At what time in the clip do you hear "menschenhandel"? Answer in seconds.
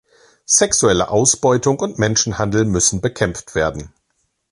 1.99-2.65